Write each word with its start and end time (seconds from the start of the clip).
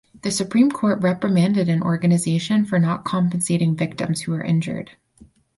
The 0.23 0.31
Supreme 0.31 0.71
Court 0.71 0.99
reprimanded 1.03 1.69
an 1.69 1.83
organization 1.83 2.65
for 2.65 2.79
not 2.79 3.05
compensating 3.05 3.75
victims 3.75 4.21
who 4.21 4.31
were 4.31 4.41
injured. 4.43 4.89